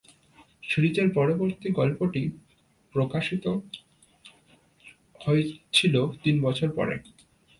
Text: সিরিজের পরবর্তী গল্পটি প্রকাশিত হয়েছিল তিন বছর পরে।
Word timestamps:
সিরিজের 0.63 1.07
পরবর্তী 1.13 1.67
গল্পটি 1.71 2.21
প্রকাশিত 2.95 3.45
হয়েছিল 5.21 5.95
তিন 6.23 6.35
বছর 6.41 6.69
পরে। 6.71 6.95